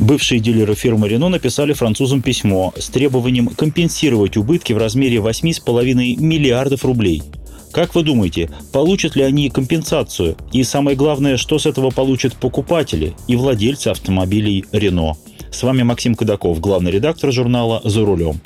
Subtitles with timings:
[0.00, 6.86] Бывшие дилеры фирмы Рено написали французам письмо с требованием компенсировать убытки в размере 8,5 миллиардов
[6.86, 7.22] рублей.
[7.70, 10.36] Как вы думаете, получат ли они компенсацию?
[10.52, 15.16] И самое главное, что с этого получат покупатели и владельцы автомобилей Рено?
[15.52, 18.40] С вами Максим Кадаков, главный редактор журнала «За рулем».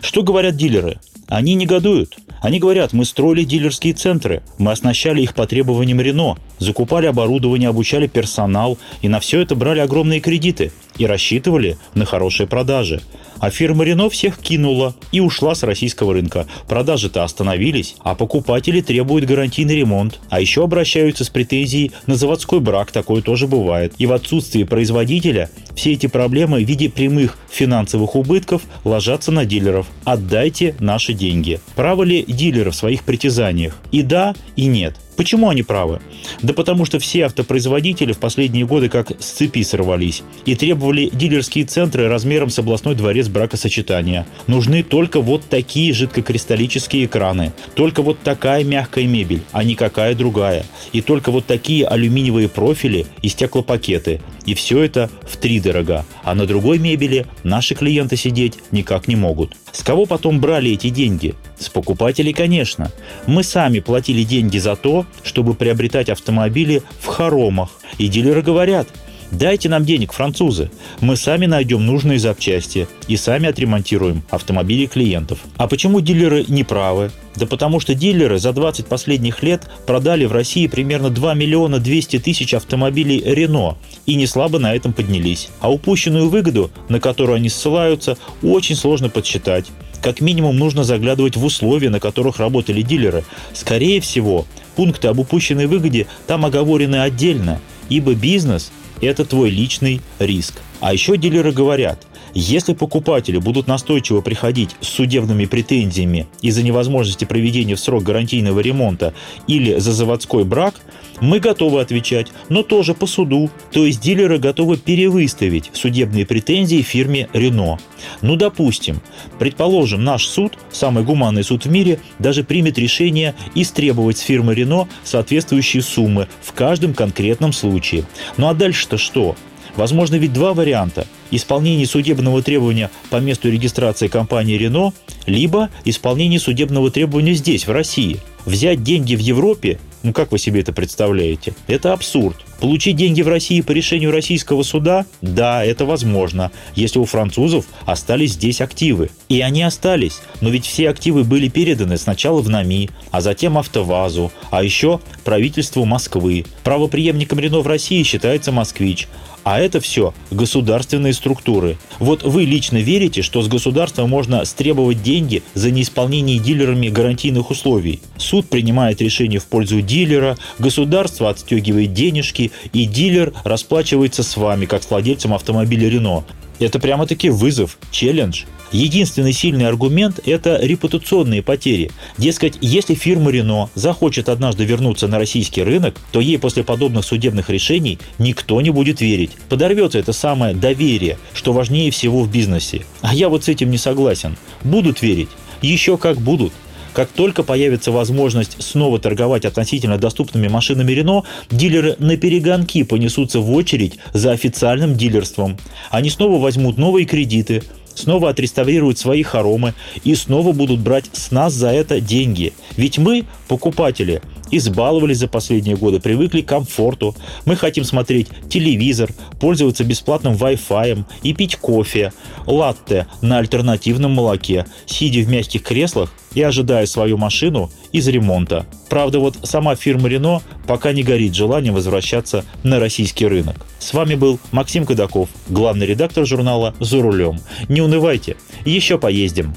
[0.00, 0.98] Что говорят дилеры?
[1.28, 2.16] Они негодуют.
[2.40, 8.06] Они говорят, мы строили дилерские центры, мы оснащали их по требованиям Рено, закупали оборудование, обучали
[8.06, 8.78] персонал.
[9.02, 13.02] И на все это брали огромные кредиты и рассчитывали на хорошие продажи.
[13.40, 16.46] А фирма Рено всех кинула и ушла с российского рынка.
[16.68, 20.20] Продажи-то остановились, а покупатели требуют гарантийный ремонт.
[20.28, 23.94] А еще обращаются с претензией на заводской брак, такое тоже бывает.
[23.98, 29.86] И в отсутствии производителя все эти проблемы в виде прямых финансовых убытков ложатся на дилеров.
[30.04, 31.60] Отдайте наши деньги.
[31.74, 33.76] Правы ли дилеры в своих притязаниях?
[33.90, 34.96] И да, и нет.
[35.20, 36.00] Почему они правы?
[36.40, 41.66] Да потому что все автопроизводители в последние годы как с цепи сорвались и требовали дилерские
[41.66, 44.26] центры размером с областной дворец бракосочетания.
[44.46, 51.02] Нужны только вот такие жидкокристаллические экраны, только вот такая мягкая мебель, а никакая другая, и
[51.02, 54.22] только вот такие алюминиевые профили и стеклопакеты.
[54.46, 56.06] И все это в три дорога.
[56.24, 59.54] А на другой мебели наши клиенты сидеть никак не могут.
[59.70, 61.34] С кого потом брали эти деньги?
[61.58, 62.90] С покупателей, конечно.
[63.26, 67.70] Мы сами платили деньги за то, чтобы приобретать автомобили в хоромах.
[67.98, 68.88] И дилеры говорят,
[69.30, 70.70] Дайте нам денег, французы.
[71.00, 75.38] Мы сами найдем нужные запчасти и сами отремонтируем автомобили клиентов.
[75.56, 77.12] А почему дилеры не правы?
[77.36, 82.18] Да потому что дилеры за 20 последних лет продали в России примерно 2 миллиона 200
[82.18, 85.50] тысяч автомобилей Рено и не слабо на этом поднялись.
[85.60, 89.66] А упущенную выгоду, на которую они ссылаются, очень сложно подсчитать.
[90.02, 93.24] Как минимум нужно заглядывать в условия, на которых работали дилеры.
[93.52, 94.46] Скорее всего,
[94.76, 100.54] пункты об упущенной выгоде там оговорены отдельно, ибо бизнес– это твой личный риск.
[100.80, 107.74] А еще дилеры говорят, если покупатели будут настойчиво приходить с судебными претензиями из-за невозможности проведения
[107.74, 109.14] в срок гарантийного ремонта
[109.46, 110.74] или за заводской брак,
[111.20, 113.50] мы готовы отвечать, но тоже по суду.
[113.72, 117.78] То есть дилеры готовы перевыставить судебные претензии фирме Рено.
[118.22, 119.02] Ну, допустим,
[119.38, 124.88] предположим, наш суд, самый гуманный суд в мире, даже примет решение истребовать с фирмы Рено
[125.04, 128.04] соответствующие суммы в каждом конкретном случае.
[128.36, 129.36] Ну а дальше-то что?
[129.76, 131.06] Возможно ведь два варианта.
[131.30, 134.92] Исполнение судебного требования по месту регистрации компании «Рено»,
[135.26, 138.18] либо исполнение судебного требования здесь, в России.
[138.44, 141.52] Взять деньги в Европе ну как вы себе это представляете?
[141.66, 142.36] Это абсурд.
[142.58, 145.04] Получить деньги в России по решению российского суда?
[145.20, 149.10] Да, это возможно, если у французов остались здесь активы.
[149.28, 154.32] И они остались, но ведь все активы были переданы сначала в НАМИ, а затем АвтоВАЗу,
[154.50, 156.46] а еще правительству Москвы.
[156.64, 159.06] Правоприемником Рено в России считается «Москвич»,
[159.44, 161.78] а это все государственные структуры.
[161.98, 168.00] Вот вы лично верите, что с государства можно стребовать деньги за неисполнение дилерами гарантийных условий?
[168.16, 174.82] Суд принимает решение в пользу дилера, государство отстегивает денежки, и дилер расплачивается с вами, как
[174.82, 176.24] с владельцем автомобиля Рено.
[176.60, 178.44] Это прямо-таки вызов, челлендж.
[178.70, 181.90] Единственный сильный аргумент– это репутационные потери.
[182.18, 187.50] Дескать, если фирма Рено захочет однажды вернуться на российский рынок, то ей после подобных судебных
[187.50, 189.32] решений никто не будет верить.
[189.48, 192.84] Подорвется это самое доверие, что важнее всего в бизнесе.
[193.00, 194.36] А я вот с этим не согласен.
[194.62, 195.30] Будут верить.
[195.62, 196.52] Еще как будут.
[196.92, 203.52] Как только появится возможность снова торговать относительно доступными машинами Рено, дилеры на перегонки понесутся в
[203.52, 205.56] очередь за официальным дилерством.
[205.90, 207.62] Они снова возьмут новые кредиты,
[207.94, 212.52] снова отреставрируют свои хоромы и снова будут брать с нас за это деньги.
[212.76, 214.20] Ведь мы, покупатели,
[214.50, 217.14] избаловались за последние годы, привыкли к комфорту.
[217.44, 219.10] Мы хотим смотреть телевизор,
[219.40, 222.12] пользоваться бесплатным Wi-Fi и пить кофе,
[222.46, 228.66] латте на альтернативном молоке, сидя в мягких креслах и ожидая свою машину из ремонта.
[228.88, 233.56] Правда, вот сама фирма Рено пока не горит желанием возвращаться на российский рынок.
[233.78, 237.40] С вами был Максим Кадаков, главный редактор журнала «За рулем».
[237.68, 239.54] Не унывайте, еще поездим.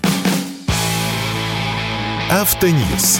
[2.31, 3.19] Автоньюз.